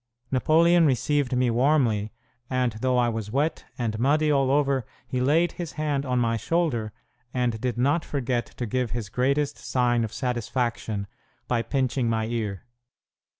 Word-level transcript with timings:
Napoleon 0.31 0.87
received 0.87 1.35
me 1.37 1.51
warmly, 1.51 2.11
and 2.49 2.71
though 2.81 2.97
I 2.97 3.07
was 3.07 3.29
wet 3.29 3.65
and 3.77 3.99
muddy 3.99 4.31
all 4.31 4.49
over, 4.49 4.83
he 5.05 5.21
laid 5.21 5.51
his 5.51 5.73
hand 5.73 6.07
on 6.07 6.17
my 6.17 6.37
shoulder, 6.37 6.91
and 7.35 7.61
did 7.61 7.77
not 7.77 8.03
forget 8.03 8.47
to 8.47 8.65
give 8.65 8.89
his 8.89 9.09
greatest 9.09 9.59
sign 9.59 10.03
of 10.03 10.11
satisfaction 10.11 11.05
by 11.47 11.61
pinching 11.61 12.09
my 12.09 12.25
ear. 12.25 12.65